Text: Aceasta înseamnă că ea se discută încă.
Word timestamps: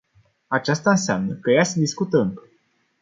Aceasta 0.47 0.89
înseamnă 0.89 1.33
că 1.33 1.51
ea 1.51 1.63
se 1.63 1.79
discută 1.79 2.17
încă. 2.19 2.41